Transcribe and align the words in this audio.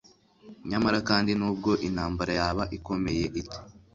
Nyamara 0.69 0.99
kandi 1.09 1.31
nubwo 1.39 1.71
intambara 1.87 2.31
yaba 2.39 2.63
ikomeye 2.77 3.25
ite 3.41 3.57